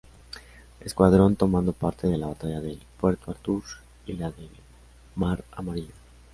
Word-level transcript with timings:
Escuadrón 0.79 1.35
tomando 1.35 1.73
parte 1.73 2.07
de 2.07 2.17
la 2.17 2.25
Batalla 2.25 2.59
de 2.59 2.75
puerto 2.99 3.29
Arthur 3.29 3.61
y 4.07 4.13
la 4.13 4.31
del 4.31 4.49
Mar 5.13 5.45
Amarillo. 5.51 5.93